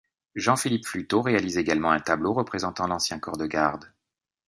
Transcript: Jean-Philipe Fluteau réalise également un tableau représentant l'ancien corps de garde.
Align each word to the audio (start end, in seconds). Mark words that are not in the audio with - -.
Jean-Philipe 0.33 0.87
Fluteau 0.87 1.21
réalise 1.21 1.59
également 1.59 1.91
un 1.91 1.99
tableau 1.99 2.33
représentant 2.33 2.87
l'ancien 2.87 3.19
corps 3.19 3.37
de 3.37 3.45
garde. 3.45 3.93